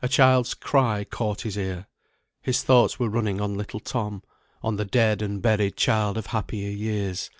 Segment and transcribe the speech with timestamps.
[0.00, 1.88] A child's cry caught his ear.
[2.40, 4.22] His thoughts were running on little Tom;
[4.62, 7.30] on the dead and buried child of happier years.